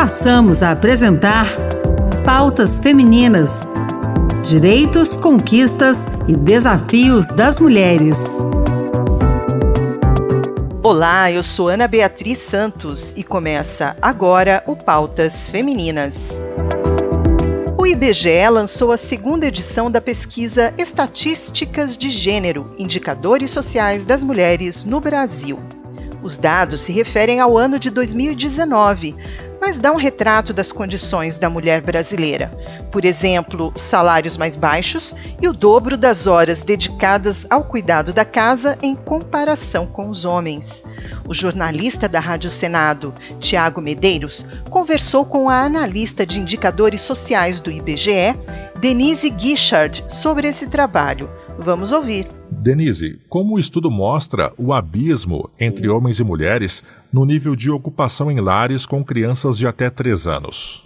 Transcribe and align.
passamos 0.00 0.62
a 0.62 0.70
apresentar 0.70 1.46
Pautas 2.24 2.78
Femininas: 2.78 3.68
Direitos, 4.42 5.14
Conquistas 5.14 6.06
e 6.26 6.34
Desafios 6.34 7.26
das 7.26 7.58
Mulheres. 7.60 8.16
Olá, 10.82 11.30
eu 11.30 11.42
sou 11.42 11.68
Ana 11.68 11.86
Beatriz 11.86 12.38
Santos 12.38 13.12
e 13.14 13.22
começa 13.22 13.94
agora 14.00 14.64
o 14.66 14.74
Pautas 14.74 15.50
Femininas. 15.50 16.42
O 17.76 17.86
IBGE 17.86 18.48
lançou 18.50 18.92
a 18.92 18.96
segunda 18.96 19.48
edição 19.48 19.90
da 19.90 20.00
pesquisa 20.00 20.72
Estatísticas 20.78 21.94
de 21.94 22.10
Gênero 22.10 22.70
Indicadores 22.78 23.50
Sociais 23.50 24.06
das 24.06 24.24
Mulheres 24.24 24.82
no 24.82 24.98
Brasil. 24.98 25.58
Os 26.22 26.38
dados 26.38 26.80
se 26.80 26.90
referem 26.90 27.38
ao 27.38 27.58
ano 27.58 27.78
de 27.78 27.90
2019, 27.90 29.14
mas 29.60 29.78
dá 29.78 29.92
um 29.92 29.96
retrato 29.96 30.52
das 30.52 30.72
condições 30.72 31.38
da 31.38 31.50
mulher 31.50 31.80
brasileira. 31.80 32.50
Por 32.90 33.04
exemplo, 33.04 33.72
salários 33.76 34.36
mais 34.36 34.56
baixos 34.56 35.14
e 35.40 35.46
o 35.46 35.52
dobro 35.52 35.96
das 35.96 36.26
horas 36.26 36.62
dedicadas 36.62 37.46
ao 37.50 37.64
cuidado 37.64 38.12
da 38.12 38.24
casa 38.24 38.78
em 38.82 38.96
comparação 38.96 39.86
com 39.86 40.08
os 40.08 40.24
homens. 40.24 40.82
O 41.30 41.32
jornalista 41.32 42.08
da 42.08 42.18
Rádio 42.18 42.50
Senado, 42.50 43.14
Tiago 43.38 43.80
Medeiros, 43.80 44.42
conversou 44.68 45.24
com 45.24 45.48
a 45.48 45.64
analista 45.64 46.26
de 46.26 46.40
indicadores 46.40 47.02
sociais 47.02 47.60
do 47.60 47.70
IBGE, 47.70 48.34
Denise 48.82 49.30
Guichard, 49.30 50.12
sobre 50.12 50.48
esse 50.48 50.68
trabalho. 50.68 51.28
Vamos 51.56 51.92
ouvir. 51.92 52.26
Denise, 52.50 53.20
como 53.28 53.54
o 53.54 53.60
estudo 53.60 53.92
mostra 53.92 54.52
o 54.58 54.72
abismo 54.72 55.48
entre 55.60 55.88
homens 55.88 56.18
e 56.18 56.24
mulheres 56.24 56.82
no 57.14 57.24
nível 57.24 57.54
de 57.54 57.70
ocupação 57.70 58.28
em 58.28 58.40
lares 58.40 58.84
com 58.84 59.04
crianças 59.04 59.56
de 59.56 59.68
até 59.68 59.88
3 59.88 60.26
anos? 60.26 60.84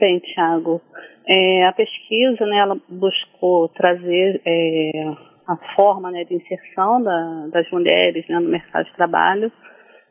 Bem, 0.00 0.20
Tiago, 0.20 0.80
é, 1.28 1.66
a 1.66 1.72
pesquisa 1.74 2.46
né, 2.46 2.56
ela 2.56 2.78
buscou 2.88 3.68
trazer 3.68 4.40
é, 4.46 4.90
a 5.46 5.56
forma 5.76 6.10
né, 6.10 6.24
de 6.24 6.36
inserção 6.36 7.02
da, 7.02 7.48
das 7.52 7.70
mulheres 7.70 8.26
né, 8.26 8.40
no 8.40 8.48
mercado 8.48 8.86
de 8.86 8.94
trabalho, 8.94 9.52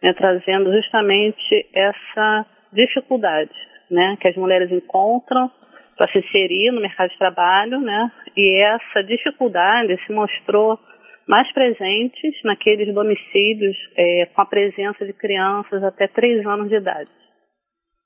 né, 0.01 0.13
trazendo 0.13 0.71
justamente 0.73 1.67
essa 1.73 2.45
dificuldade 2.73 3.51
né, 3.91 4.17
que 4.19 4.27
as 4.27 4.35
mulheres 4.35 4.71
encontram 4.71 5.51
para 5.97 6.07
se 6.11 6.19
inserir 6.19 6.71
no 6.71 6.81
mercado 6.81 7.09
de 7.09 7.17
trabalho, 7.17 7.79
né, 7.81 8.11
e 8.35 8.61
essa 8.63 9.03
dificuldade 9.03 9.99
se 10.05 10.13
mostrou 10.13 10.79
mais 11.27 11.51
presentes 11.53 12.33
naqueles 12.43 12.93
domicílios 12.93 13.77
é, 13.95 14.25
com 14.33 14.41
a 14.41 14.45
presença 14.45 15.05
de 15.05 15.13
crianças 15.13 15.83
até 15.83 16.07
3 16.07 16.45
anos 16.45 16.69
de 16.69 16.75
idade. 16.75 17.09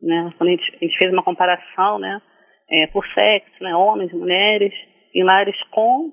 Né? 0.01 0.33
Quando 0.37 0.49
a 0.49 0.51
gente, 0.51 0.75
a 0.75 0.85
gente 0.85 0.97
fez 0.97 1.13
uma 1.13 1.23
comparação 1.23 1.99
né, 1.99 2.21
é, 2.69 2.87
por 2.87 3.05
sexo, 3.13 3.63
né, 3.63 3.75
homens 3.75 4.11
e 4.11 4.15
mulheres, 4.15 4.73
em 5.13 5.23
lares 5.23 5.55
com 5.71 6.11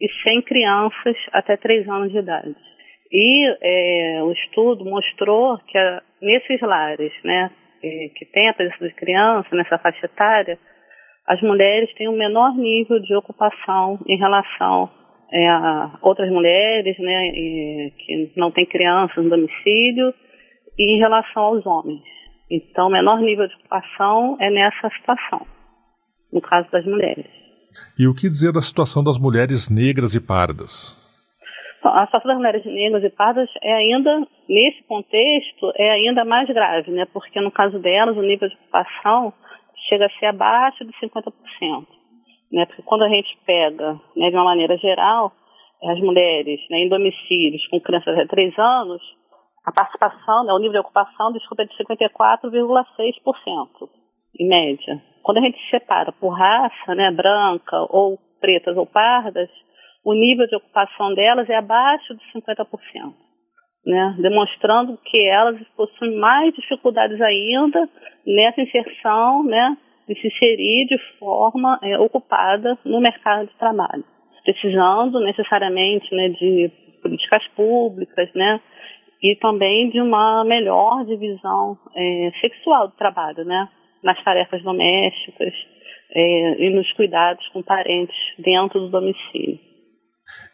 e 0.00 0.08
sem 0.22 0.42
crianças 0.42 1.16
até 1.32 1.56
3 1.56 1.88
anos 1.88 2.12
de 2.12 2.18
idade. 2.18 2.54
E 3.14 3.46
é, 3.62 4.22
o 4.24 4.32
estudo 4.32 4.84
mostrou 4.84 5.56
que 5.68 5.78
a, 5.78 6.02
nesses 6.20 6.60
lares 6.60 7.12
né, 7.22 7.48
que 7.80 8.24
tem 8.24 8.48
a 8.48 8.54
presença 8.54 8.88
de 8.88 8.94
criança, 8.94 9.48
nessa 9.52 9.78
faixa 9.78 10.06
etária, 10.06 10.58
as 11.24 11.40
mulheres 11.40 11.94
têm 11.94 12.08
um 12.08 12.16
menor 12.16 12.56
nível 12.56 12.98
de 12.98 13.14
ocupação 13.14 14.00
em 14.08 14.18
relação 14.18 14.90
é, 15.32 15.48
a 15.48 15.96
outras 16.02 16.28
mulheres 16.28 16.98
né, 16.98 17.30
que 17.96 18.32
não 18.36 18.50
têm 18.50 18.66
crianças 18.66 19.22
no 19.22 19.30
domicílio 19.30 20.12
e 20.76 20.96
em 20.96 20.98
relação 20.98 21.42
aos 21.42 21.64
homens. 21.64 22.02
Então, 22.50 22.90
menor 22.90 23.20
nível 23.20 23.46
de 23.46 23.54
ocupação 23.54 24.36
é 24.40 24.50
nessa 24.50 24.90
situação, 24.90 25.46
no 26.32 26.40
caso 26.40 26.68
das 26.72 26.84
mulheres. 26.84 27.26
E 27.96 28.08
o 28.08 28.14
que 28.14 28.28
dizer 28.28 28.52
da 28.52 28.60
situação 28.60 29.04
das 29.04 29.18
mulheres 29.18 29.70
negras 29.70 30.14
e 30.14 30.20
pardas? 30.20 31.03
A 31.84 32.06
situação 32.06 32.28
das 32.28 32.38
mulheres 32.38 32.64
negras 32.64 33.04
e 33.04 33.10
pardas 33.10 33.48
é 33.62 33.72
ainda, 33.72 34.26
nesse 34.48 34.82
contexto, 34.84 35.72
é 35.76 35.90
ainda 35.90 36.24
mais 36.24 36.48
grave, 36.48 36.90
né? 36.90 37.06
Porque 37.12 37.40
no 37.40 37.50
caso 37.50 37.78
delas, 37.78 38.16
o 38.16 38.22
nível 38.22 38.48
de 38.48 38.54
ocupação 38.54 39.32
chega 39.88 40.06
a 40.06 40.18
ser 40.18 40.26
abaixo 40.26 40.84
de 40.84 40.92
50%. 40.94 41.32
Né? 42.50 42.66
Porque 42.66 42.82
quando 42.82 43.02
a 43.02 43.08
gente 43.08 43.36
pega, 43.44 44.00
né, 44.16 44.30
de 44.30 44.36
uma 44.36 44.44
maneira 44.44 44.76
geral, 44.78 45.32
as 45.82 46.00
mulheres 46.00 46.60
né, 46.70 46.78
em 46.78 46.88
domicílios 46.88 47.66
com 47.68 47.80
crianças 47.80 48.16
de 48.16 48.26
3 48.26 48.58
anos, 48.58 49.02
a 49.66 49.72
participação, 49.72 50.44
né, 50.44 50.52
o 50.52 50.58
nível 50.58 50.72
de 50.72 50.78
ocupação, 50.78 51.32
desculpa, 51.32 51.62
é 51.62 51.66
de 51.66 51.76
54,6%, 51.76 53.88
em 54.38 54.48
média. 54.48 55.02
Quando 55.22 55.38
a 55.38 55.42
gente 55.42 55.58
separa 55.70 56.12
por 56.12 56.30
raça, 56.30 56.94
né, 56.94 57.10
branca 57.10 57.86
ou 57.90 58.18
pretas 58.40 58.76
ou 58.76 58.86
pardas, 58.86 59.50
o 60.04 60.12
nível 60.12 60.46
de 60.46 60.54
ocupação 60.56 61.14
delas 61.14 61.48
é 61.48 61.56
abaixo 61.56 62.14
de 62.14 62.22
50%, 62.32 63.14
né, 63.86 64.16
demonstrando 64.18 64.98
que 64.98 65.26
elas 65.26 65.58
possuem 65.76 66.16
mais 66.16 66.54
dificuldades 66.54 67.20
ainda 67.20 67.88
nessa 68.26 68.60
inserção, 68.60 69.42
né, 69.44 69.76
de 70.06 70.14
se 70.20 70.28
inserir 70.28 70.86
de 70.86 70.98
forma 71.18 71.78
é, 71.82 71.98
ocupada 71.98 72.78
no 72.84 73.00
mercado 73.00 73.48
de 73.48 73.54
trabalho, 73.56 74.04
precisando 74.44 75.18
necessariamente 75.20 76.14
né, 76.14 76.28
de 76.28 76.70
políticas 77.02 77.46
públicas, 77.56 78.28
né, 78.34 78.60
e 79.22 79.34
também 79.36 79.88
de 79.88 80.02
uma 80.02 80.44
melhor 80.44 81.04
divisão 81.06 81.78
é, 81.94 82.30
sexual 82.42 82.88
do 82.88 82.94
trabalho, 82.96 83.42
né, 83.44 83.68
nas 84.02 84.22
tarefas 84.22 84.62
domésticas 84.62 85.54
é, 86.14 86.66
e 86.66 86.70
nos 86.70 86.92
cuidados 86.92 87.48
com 87.48 87.62
parentes 87.62 88.16
dentro 88.38 88.80
do 88.80 88.90
domicílio. 88.90 89.58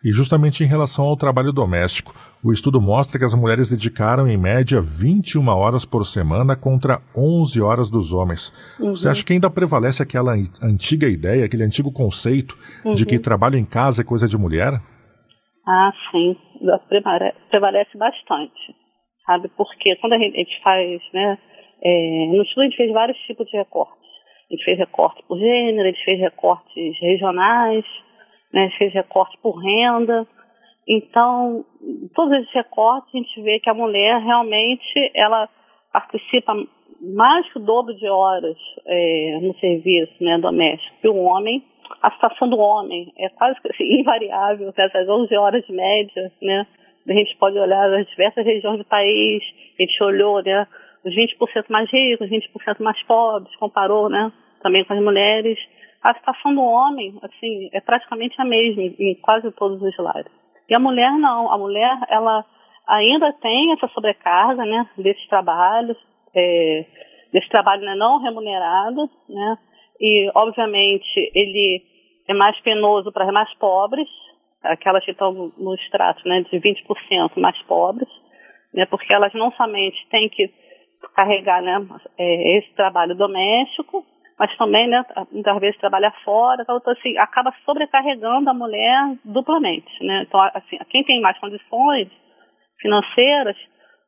E 0.04 0.12
justamente 0.12 0.64
em 0.64 0.66
relação 0.66 1.04
ao 1.04 1.16
trabalho 1.16 1.52
doméstico, 1.52 2.14
o 2.42 2.52
estudo 2.52 2.80
mostra 2.80 3.18
que 3.18 3.24
as 3.24 3.34
mulheres 3.34 3.70
dedicaram 3.70 4.26
em 4.26 4.36
média 4.36 4.80
21 4.80 5.46
horas 5.48 5.84
por 5.84 6.04
semana 6.06 6.56
contra 6.56 7.00
11 7.14 7.60
horas 7.60 7.90
dos 7.90 8.12
homens. 8.12 8.50
Uhum. 8.80 8.94
Você 8.94 9.08
acha 9.08 9.24
que 9.24 9.32
ainda 9.32 9.50
prevalece 9.50 10.02
aquela 10.02 10.32
antiga 10.62 11.06
ideia, 11.06 11.44
aquele 11.44 11.64
antigo 11.64 11.92
conceito 11.92 12.56
uhum. 12.84 12.94
de 12.94 13.04
que 13.04 13.16
uhum. 13.16 13.22
trabalho 13.22 13.56
em 13.56 13.64
casa 13.64 14.02
é 14.02 14.04
coisa 14.04 14.26
de 14.26 14.38
mulher? 14.38 14.80
Ah, 15.68 15.92
sim, 16.10 16.36
prevalece 17.50 17.96
bastante, 17.96 18.74
sabe? 19.26 19.48
Porque 19.56 19.96
quando 19.96 20.14
a 20.14 20.18
gente 20.18 20.62
faz, 20.62 21.00
né, 21.12 21.38
é, 21.82 22.26
no 22.26 22.42
estudo 22.42 22.62
a 22.62 22.64
gente 22.64 22.76
fez 22.76 22.92
vários 22.92 23.18
tipos 23.18 23.46
de 23.48 23.56
recortes. 23.56 24.00
A 24.50 24.54
gente 24.54 24.64
fez 24.64 24.78
recorte 24.78 25.22
por 25.28 25.38
gênero, 25.38 25.86
a 25.86 25.92
gente 25.92 26.04
fez 26.04 26.18
recortes 26.18 27.00
regionais, 27.00 27.84
né, 28.52 28.70
fez 28.78 28.92
recorte 28.92 29.36
por 29.42 29.56
renda. 29.58 30.26
Então, 30.88 31.64
todos 32.14 32.32
esses 32.38 32.52
recortes 32.52 33.14
a 33.14 33.18
gente 33.18 33.42
vê 33.42 33.60
que 33.60 33.70
a 33.70 33.74
mulher 33.74 34.20
realmente 34.20 35.10
ela 35.14 35.48
participa 35.92 36.54
mais 37.00 37.50
que 37.52 37.58
o 37.58 37.62
dobro 37.62 37.94
de 37.94 38.08
horas 38.08 38.56
é, 38.86 39.38
no 39.40 39.54
serviço 39.58 40.12
né, 40.20 40.38
doméstico 40.38 40.96
que 41.00 41.08
o 41.08 41.16
homem. 41.16 41.62
A 42.02 42.10
situação 42.12 42.48
do 42.48 42.58
homem 42.58 43.12
é 43.18 43.28
quase 43.30 43.58
assim, 43.68 43.84
invariável, 44.00 44.72
essas 44.76 45.08
11 45.08 45.36
horas 45.36 45.64
de 45.66 45.72
média, 45.72 46.30
né? 46.40 46.66
A 47.08 47.12
gente 47.12 47.36
pode 47.38 47.58
olhar 47.58 47.92
as 47.92 48.06
diversas 48.08 48.44
regiões 48.44 48.78
do 48.78 48.84
país, 48.84 49.42
a 49.78 49.82
gente 49.82 50.02
olhou 50.04 50.42
né, 50.42 50.66
os 51.04 51.14
20% 51.14 51.64
mais 51.68 51.90
ricos, 51.90 52.26
os 52.26 52.32
20% 52.32 52.80
mais 52.80 53.02
pobres, 53.04 53.54
comparou 53.56 54.08
né, 54.08 54.30
também 54.62 54.84
com 54.84 54.92
as 54.92 55.02
mulheres 55.02 55.58
a 56.02 56.14
situação 56.14 56.54
do 56.54 56.62
homem, 56.62 57.18
assim, 57.22 57.68
é 57.72 57.80
praticamente 57.80 58.40
a 58.40 58.44
mesma 58.44 58.82
em 58.82 59.14
quase 59.16 59.50
todos 59.52 59.82
os 59.82 59.96
lares. 59.98 60.32
E 60.68 60.74
a 60.74 60.78
mulher 60.78 61.12
não, 61.12 61.52
a 61.52 61.58
mulher, 61.58 61.98
ela 62.08 62.44
ainda 62.88 63.32
tem 63.34 63.72
essa 63.72 63.88
sobrecarga, 63.88 64.64
né, 64.64 64.88
desses 64.96 65.26
trabalhos, 65.28 65.96
é, 66.34 66.86
desse 67.32 67.48
trabalho 67.48 67.82
né, 67.82 67.94
não 67.94 68.18
remunerado, 68.18 69.08
né, 69.28 69.58
e 70.00 70.30
obviamente 70.34 71.30
ele 71.34 71.82
é 72.26 72.34
mais 72.34 72.58
penoso 72.60 73.12
para 73.12 73.24
as 73.24 73.32
mais 73.32 73.52
pobres, 73.54 74.08
aquelas 74.62 75.04
que 75.04 75.10
estão 75.10 75.52
no 75.56 75.74
extrato, 75.74 76.26
né, 76.26 76.42
de 76.42 76.58
20% 76.58 77.38
mais 77.38 77.60
pobres, 77.62 78.08
né, 78.72 78.86
porque 78.86 79.14
elas 79.14 79.32
não 79.34 79.52
somente 79.52 80.06
têm 80.08 80.28
que 80.28 80.50
carregar, 81.14 81.62
né, 81.62 81.86
é, 82.18 82.58
esse 82.58 82.72
trabalho 82.74 83.14
doméstico, 83.14 84.04
mas 84.40 84.56
também, 84.56 84.88
né, 84.88 85.04
muitas 85.30 85.60
vezes 85.60 85.78
trabalha 85.78 86.10
fora, 86.24 86.62
então, 86.62 86.80
assim, 86.86 87.18
acaba 87.18 87.52
sobrecarregando 87.66 88.48
a 88.48 88.54
mulher 88.54 89.14
duplamente, 89.22 90.02
né? 90.02 90.24
Então, 90.26 90.40
assim, 90.54 90.78
quem 90.88 91.04
tem 91.04 91.20
mais 91.20 91.38
condições 91.38 92.08
financeiras 92.80 93.54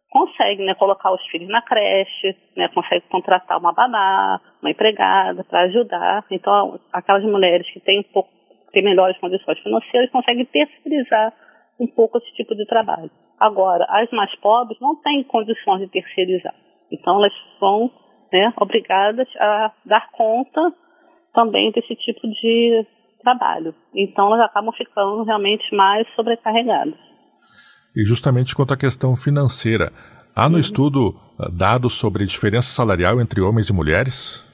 consegue, 0.09 0.65
né, 0.65 0.75
colocar 0.75 1.13
os 1.13 1.23
filhos 1.27 1.51
na 1.51 1.61
creche, 1.61 2.35
né, 2.57 2.69
consegue 2.69 3.05
contratar 3.11 3.59
uma 3.59 3.75
babá, 3.75 4.41
uma 4.63 4.71
empregada 4.71 5.45
para 5.45 5.65
ajudar. 5.65 6.25
Então, 6.31 6.81
aquelas 6.91 7.25
mulheres 7.25 7.71
que 7.71 7.81
têm 7.81 8.01
um 8.01 8.13
pouco, 8.15 8.31
têm 8.73 8.83
melhores 8.83 9.19
condições 9.19 9.59
financeiras 9.59 10.11
conseguem 10.11 10.47
terceirizar 10.47 11.35
um 11.79 11.87
pouco 11.87 12.17
esse 12.17 12.33
tipo 12.37 12.55
de 12.55 12.65
trabalho. 12.65 13.11
Agora, 13.39 13.85
as 13.87 14.11
mais 14.13 14.35
pobres 14.37 14.81
não 14.81 14.97
têm 15.03 15.25
condições 15.25 15.81
de 15.81 15.89
terceirizar. 15.89 16.55
Então, 16.91 17.17
elas 17.19 17.35
vão 17.61 17.91
né, 18.33 18.53
obrigadas 18.61 19.29
a 19.39 19.73
dar 19.85 20.09
conta 20.13 20.73
também 21.35 21.71
desse 21.73 21.95
tipo 21.97 22.27
de 22.29 22.87
trabalho. 23.23 23.75
Então, 23.95 24.27
elas 24.27 24.47
acabam 24.47 24.73
ficando 24.73 25.23
realmente 25.25 25.65
mais 25.75 26.07
sobrecarregadas. 26.15 26.95
E 27.95 28.05
justamente 28.05 28.55
quanto 28.55 28.75
à 28.75 28.77
questão 28.77 29.15
financeira, 29.15 29.93
há 30.35 30.49
no 30.49 30.55
uhum. 30.55 30.61
estudo 30.61 31.15
ah, 31.39 31.49
dados 31.51 31.95
sobre 31.99 32.25
diferença 32.25 32.69
salarial 32.69 33.21
entre 33.21 33.41
homens 33.41 33.69
e 33.69 33.73
mulheres? 33.73 34.45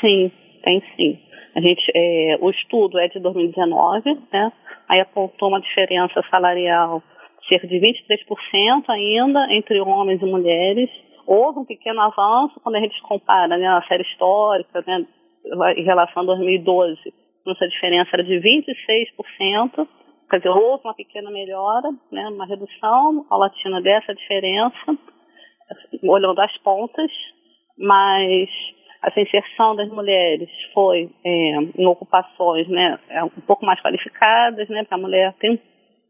Sim, 0.00 0.30
tem 0.62 0.82
sim. 0.96 1.18
A 1.56 1.60
gente, 1.60 1.90
é, 1.94 2.38
o 2.40 2.50
estudo 2.50 2.98
é 2.98 3.08
de 3.08 3.18
2019, 3.18 4.14
né? 4.32 4.52
Aí 4.88 5.00
apontou 5.00 5.48
uma 5.48 5.60
diferença 5.60 6.22
salarial 6.30 7.02
cerca 7.48 7.66
de 7.66 7.76
23% 7.76 8.84
ainda 8.88 9.52
entre 9.52 9.80
homens 9.80 10.20
e 10.22 10.26
mulheres. 10.26 10.88
Houve 11.30 11.58
um 11.58 11.64
pequeno 11.66 12.00
avanço 12.00 12.58
quando 12.60 12.76
a 12.76 12.80
gente 12.80 12.98
compara 13.02 13.58
né, 13.58 13.68
a 13.68 13.82
série 13.82 14.02
histórica, 14.02 14.82
né, 14.86 15.06
em 15.76 15.84
relação 15.84 16.22
a 16.22 16.26
2012, 16.26 16.98
essa 17.46 17.68
diferença 17.68 18.08
era 18.14 18.24
de 18.24 18.40
26%, 18.40 19.86
quer 20.30 20.38
dizer, 20.38 20.48
houve 20.48 20.84
uma 20.84 20.94
pequena 20.94 21.30
melhora, 21.30 21.90
né, 22.10 22.28
uma 22.28 22.46
redução. 22.46 23.26
Paulatina 23.28 23.82
dessa 23.82 24.14
diferença, 24.14 24.98
olhando 26.02 26.40
as 26.40 26.56
pontas, 26.62 27.10
mas 27.76 28.48
essa 29.04 29.20
inserção 29.20 29.76
das 29.76 29.90
mulheres 29.90 30.48
foi 30.72 31.10
é, 31.22 31.58
em 31.76 31.86
ocupações 31.86 32.66
né, 32.68 32.98
é, 33.10 33.22
um 33.22 33.28
pouco 33.46 33.66
mais 33.66 33.78
qualificadas, 33.82 34.66
né, 34.70 34.82
porque 34.82 34.94
a 34.94 34.98
mulher 34.98 35.34
tem 35.38 35.60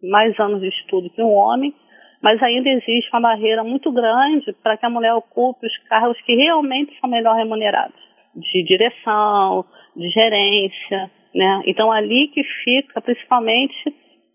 mais 0.00 0.38
anos 0.38 0.60
de 0.60 0.68
estudo 0.68 1.10
que 1.10 1.20
um 1.20 1.34
homem, 1.34 1.74
mas 2.22 2.42
ainda 2.42 2.68
existe 2.68 3.08
uma 3.12 3.20
barreira 3.20 3.62
muito 3.62 3.92
grande 3.92 4.52
para 4.62 4.76
que 4.76 4.86
a 4.86 4.90
mulher 4.90 5.14
ocupe 5.14 5.66
os 5.66 5.78
cargos 5.88 6.20
que 6.22 6.34
realmente 6.34 6.98
são 7.00 7.08
melhor 7.08 7.36
remunerados, 7.36 7.98
de 8.34 8.64
direção, 8.64 9.64
de 9.96 10.08
gerência, 10.10 11.10
né? 11.34 11.62
Então 11.66 11.92
ali 11.92 12.28
que 12.28 12.42
fica 12.64 13.00
principalmente 13.00 13.94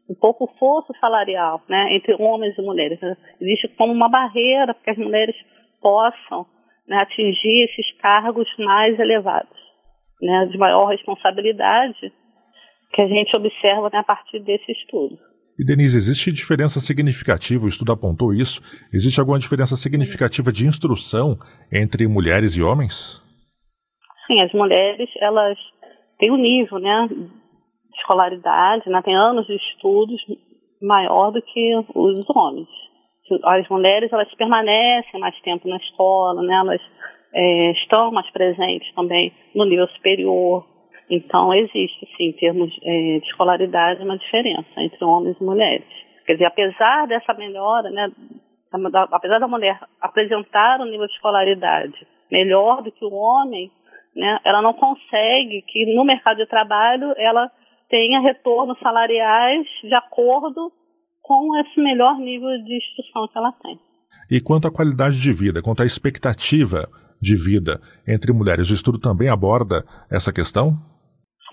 um 0.09 0.15
pouco 0.15 0.45
o 0.45 0.57
fosso 0.59 0.93
salarial, 0.99 1.61
né, 1.67 1.95
entre 1.95 2.13
homens 2.21 2.57
e 2.57 2.61
mulheres. 2.61 2.99
Existe 3.39 3.69
como 3.69 3.93
uma 3.93 4.09
barreira 4.09 4.73
para 4.73 4.83
que 4.83 4.89
as 4.89 4.97
mulheres 4.97 5.35
possam 5.81 6.45
né, 6.87 6.97
atingir 6.97 7.63
esses 7.63 7.91
cargos 7.99 8.47
mais 8.57 8.99
elevados, 8.99 9.57
né, 10.21 10.45
de 10.51 10.57
maior 10.57 10.87
responsabilidade, 10.87 12.11
que 12.93 13.01
a 13.01 13.07
gente 13.07 13.35
observa 13.35 13.89
né, 13.91 13.99
a 13.99 14.03
partir 14.03 14.39
desse 14.39 14.71
estudo. 14.71 15.17
E 15.63 15.65
Denise, 15.65 15.95
existe 15.95 16.29
diferença 16.29 16.81
significativa, 16.81 17.63
o 17.63 17.69
estudo 17.69 17.93
apontou 17.93 18.33
isso, 18.33 18.59
existe 18.93 19.17
alguma 19.17 19.39
diferença 19.39 19.77
significativa 19.77 20.51
de 20.51 20.67
instrução 20.67 21.37
entre 21.71 22.05
mulheres 22.05 22.57
e 22.57 22.61
homens? 22.61 23.23
Sim, 24.27 24.41
as 24.41 24.51
mulheres, 24.51 25.09
elas 25.21 25.57
têm 26.19 26.31
um 26.31 26.35
nível 26.35 26.79
né, 26.79 27.07
de 27.07 27.97
escolaridade, 27.97 28.89
né, 28.89 29.01
têm 29.03 29.15
anos 29.15 29.47
de 29.47 29.55
estudos 29.55 30.21
maior 30.81 31.31
do 31.31 31.41
que 31.41 31.75
os 31.95 32.25
homens 32.35 32.67
as 33.45 33.67
mulheres 33.69 34.11
elas 34.11 34.31
permanecem 34.35 35.19
mais 35.19 35.39
tempo 35.41 35.67
na 35.67 35.77
escola, 35.77 36.41
né? 36.43 36.55
elas 36.55 36.81
é, 37.33 37.71
estão 37.71 38.11
mais 38.11 38.29
presentes 38.31 38.93
também 38.93 39.31
no 39.55 39.65
nível 39.65 39.87
superior. 39.87 40.67
Então, 41.15 41.53
existe, 41.53 42.07
sim, 42.17 42.29
em 42.29 42.31
termos 42.31 42.75
é, 42.81 43.19
de 43.19 43.25
escolaridade, 43.27 44.01
uma 44.01 44.17
diferença 44.17 44.67
entre 44.77 45.05
homens 45.05 45.37
e 45.39 45.43
mulheres. 45.43 45.85
Quer 46.25 46.33
dizer, 46.33 46.45
apesar 46.45 47.05
dessa 47.05 47.35
melhora, 47.35 47.91
né, 47.91 48.11
da, 48.91 49.03
apesar 49.11 49.37
da 49.37 49.47
mulher 49.47 49.79
apresentar 50.01 50.81
um 50.81 50.85
nível 50.85 51.05
de 51.05 51.13
escolaridade 51.13 52.07
melhor 52.31 52.81
do 52.81 52.91
que 52.91 53.05
o 53.05 53.13
homem, 53.13 53.69
né, 54.15 54.39
ela 54.43 54.59
não 54.63 54.73
consegue 54.73 55.61
que 55.67 55.93
no 55.93 56.03
mercado 56.03 56.37
de 56.37 56.47
trabalho 56.47 57.13
ela 57.15 57.51
tenha 57.91 58.19
retornos 58.19 58.79
salariais 58.79 59.67
de 59.83 59.93
acordo 59.93 60.71
com 61.21 61.55
esse 61.59 61.79
melhor 61.79 62.17
nível 62.17 62.49
de 62.63 62.75
instrução 62.75 63.27
que 63.27 63.37
ela 63.37 63.51
tem. 63.61 63.79
E 64.31 64.41
quanto 64.41 64.67
à 64.67 64.71
qualidade 64.71 65.21
de 65.21 65.31
vida, 65.31 65.61
quanto 65.61 65.83
à 65.83 65.85
expectativa 65.85 66.89
de 67.21 67.35
vida 67.35 67.79
entre 68.07 68.33
mulheres, 68.33 68.71
o 68.71 68.73
estudo 68.73 68.97
também 68.97 69.29
aborda 69.29 69.85
essa 70.09 70.33
questão? 70.33 70.92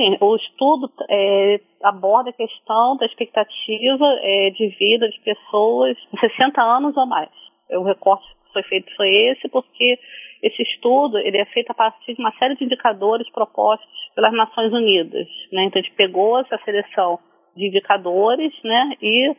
Sim, 0.01 0.17
o 0.19 0.35
estudo 0.35 0.91
é, 1.11 1.61
aborda 1.83 2.31
a 2.31 2.33
questão 2.33 2.97
da 2.97 3.05
expectativa 3.05 4.07
é, 4.23 4.49
de 4.49 4.69
vida 4.69 5.07
de 5.11 5.21
pessoas 5.21 5.95
com 6.11 6.17
60 6.17 6.63
anos 6.63 6.97
ou 6.97 7.05
mais. 7.05 7.29
O 7.69 7.83
recorte 7.83 8.27
que 8.47 8.53
foi 8.55 8.63
feito 8.63 8.97
foi 8.97 9.11
esse, 9.11 9.47
porque 9.51 9.99
esse 10.43 10.63
estudo 10.63 11.19
ele 11.19 11.37
é 11.37 11.45
feito 11.45 11.71
a 11.73 11.75
partir 11.75 12.15
de 12.15 12.21
uma 12.21 12.33
série 12.39 12.57
de 12.57 12.65
indicadores 12.65 13.29
propostos 13.29 13.87
pelas 14.15 14.33
Nações 14.33 14.73
Unidas. 14.73 15.29
Né? 15.53 15.65
Então, 15.65 15.79
a 15.79 15.83
gente 15.83 15.95
pegou 15.95 16.41
essa 16.41 16.57
seleção 16.65 17.19
de 17.55 17.67
indicadores 17.67 18.55
né, 18.65 18.97
e 19.03 19.37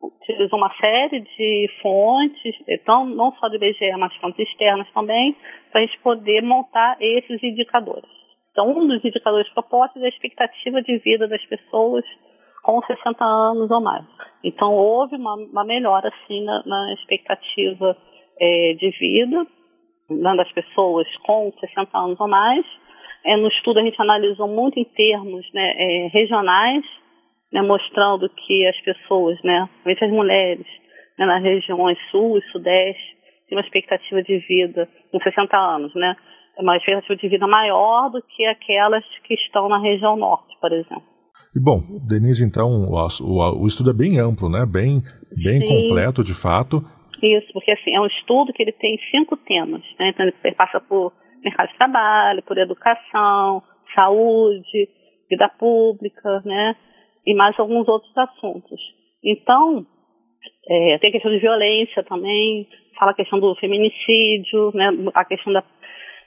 utilizou 0.00 0.58
uma 0.58 0.74
série 0.80 1.20
de 1.20 1.70
fontes, 1.82 2.56
então, 2.66 3.04
não 3.04 3.30
só 3.34 3.46
do 3.50 3.56
IBGE, 3.56 3.94
mas 3.98 4.16
fontes 4.16 4.48
externas 4.48 4.90
também, 4.94 5.36
para 5.70 5.82
a 5.82 5.84
gente 5.84 5.98
poder 5.98 6.42
montar 6.42 6.96
esses 6.98 7.42
indicadores. 7.42 8.25
Então, 8.56 8.70
um 8.70 8.88
dos 8.88 9.04
indicadores 9.04 9.46
propostos 9.50 10.00
é 10.00 10.06
a 10.06 10.08
expectativa 10.08 10.80
de 10.80 10.96
vida 10.96 11.28
das 11.28 11.44
pessoas 11.44 12.02
com 12.62 12.80
60 12.80 13.22
anos 13.22 13.70
ou 13.70 13.82
mais. 13.82 14.02
Então, 14.42 14.72
houve 14.72 15.14
uma, 15.14 15.34
uma 15.34 15.62
melhora, 15.62 16.10
sim, 16.26 16.42
na, 16.42 16.62
na 16.64 16.94
expectativa 16.94 17.94
é, 18.40 18.72
de 18.80 18.88
vida 18.98 19.46
né, 20.08 20.36
das 20.36 20.50
pessoas 20.52 21.06
com 21.18 21.52
60 21.60 21.98
anos 21.98 22.18
ou 22.18 22.26
mais. 22.28 22.64
É, 23.26 23.36
no 23.36 23.48
estudo, 23.48 23.78
a 23.78 23.82
gente 23.82 24.00
analisou 24.00 24.48
muito 24.48 24.80
em 24.80 24.84
termos 24.84 25.46
né, 25.52 25.74
é, 25.76 26.06
regionais, 26.06 26.82
né, 27.52 27.60
mostrando 27.60 28.26
que 28.30 28.66
as 28.66 28.80
pessoas, 28.80 29.38
né, 29.42 29.68
as 29.84 30.10
mulheres, 30.10 30.66
né, 31.18 31.26
nas 31.26 31.42
regiões 31.42 31.98
sul 32.10 32.38
e 32.38 32.42
sudeste, 32.52 33.16
têm 33.50 33.58
uma 33.58 33.64
expectativa 33.64 34.22
de 34.22 34.38
vida 34.38 34.88
com 35.12 35.20
60 35.20 35.54
anos, 35.54 35.94
né, 35.94 36.16
uma 36.58 36.76
expectativa 36.76 37.16
de 37.16 37.28
vida 37.28 37.46
maior 37.46 38.10
do 38.10 38.22
que 38.22 38.44
aquelas 38.46 39.04
que 39.24 39.34
estão 39.34 39.68
na 39.68 39.78
região 39.78 40.16
norte, 40.16 40.56
por 40.60 40.72
exemplo. 40.72 41.16
E 41.54 41.60
bom, 41.60 41.82
Denise, 42.06 42.44
então, 42.44 42.68
o, 42.68 42.94
o, 42.94 43.62
o 43.62 43.66
estudo 43.66 43.90
é 43.90 43.94
bem 43.94 44.18
amplo, 44.18 44.48
né, 44.48 44.64
bem, 44.66 45.00
bem 45.32 45.60
completo, 45.60 46.22
de 46.22 46.34
fato. 46.34 46.84
Isso, 47.22 47.52
porque 47.52 47.70
assim, 47.70 47.94
é 47.94 48.00
um 48.00 48.06
estudo 48.06 48.52
que 48.52 48.62
ele 48.62 48.72
tem 48.72 48.98
cinco 49.10 49.36
temas, 49.36 49.82
né, 49.98 50.10
então 50.10 50.26
ele 50.26 50.54
passa 50.54 50.80
por 50.80 51.12
mercado 51.42 51.68
de 51.70 51.76
trabalho, 51.76 52.42
por 52.42 52.58
educação, 52.58 53.62
saúde, 53.94 54.88
vida 55.30 55.48
pública, 55.48 56.42
né, 56.44 56.76
e 57.26 57.34
mais 57.34 57.58
alguns 57.58 57.88
outros 57.88 58.16
assuntos. 58.16 58.80
Então, 59.24 59.86
é, 60.68 60.98
tem 60.98 61.08
a 61.08 61.12
questão 61.12 61.30
de 61.30 61.38
violência 61.38 62.02
também, 62.02 62.68
fala 62.98 63.12
a 63.12 63.16
questão 63.16 63.40
do 63.40 63.54
feminicídio, 63.56 64.72
né, 64.74 64.90
a 65.14 65.24
questão 65.24 65.52
da, 65.52 65.64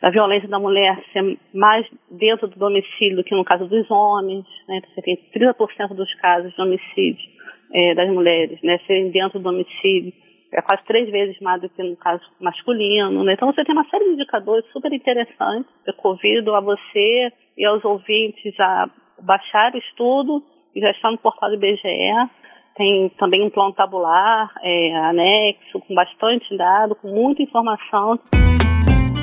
da 0.02 0.10
violência 0.10 0.48
da 0.48 0.60
mulher 0.60 1.02
ser 1.12 1.38
mais 1.54 1.86
dentro 2.10 2.48
do 2.48 2.58
domicílio 2.58 3.18
do 3.18 3.24
que 3.24 3.36
no 3.36 3.44
caso 3.44 3.68
dos 3.68 3.90
homens, 3.92 4.46
né, 4.68 4.82
você 4.94 5.02
tem 5.02 5.18
30% 5.36 5.94
dos 5.94 6.14
casos 6.16 6.54
de 6.54 6.62
homicídio 6.62 7.30
é, 7.74 7.94
das 7.94 8.10
mulheres 8.10 8.62
né, 8.64 8.80
serem 8.88 9.12
dentro 9.12 9.40
do 9.40 9.44
domicílio, 9.44 10.14
é 10.52 10.62
quase 10.62 10.84
três 10.86 11.10
vezes 11.12 11.40
mais 11.42 11.62
do 11.62 11.70
que 11.70 11.84
no 11.84 11.96
caso 11.96 12.24
masculino. 12.40 13.24
Né? 13.24 13.34
Então 13.34 13.52
você 13.52 13.64
tem 13.64 13.74
uma 13.74 13.88
série 13.90 14.06
de 14.06 14.14
indicadores 14.14 14.66
super 14.72 14.92
interessantes. 14.92 15.70
Eu 15.86 15.94
convido 15.94 16.56
a 16.56 16.60
você 16.60 17.32
e 17.58 17.66
aos 17.66 17.84
ouvintes 17.86 18.60
a 18.60 18.90
baixar 19.22 19.74
o 19.74 19.78
estudo 19.78 20.44
já 20.76 20.92
está 20.92 21.12
no 21.12 21.18
portal 21.18 21.50
do 21.50 21.56
IBGE. 21.56 22.30
Tem 22.76 23.10
também 23.18 23.44
um 23.44 23.50
plano 23.50 23.74
tabular, 23.74 24.52
é, 24.62 24.96
anexo, 24.96 25.82
com 25.82 25.94
bastante 25.94 26.56
dado, 26.56 26.96
com 26.96 27.10
muita 27.10 27.42
informação. 27.42 28.18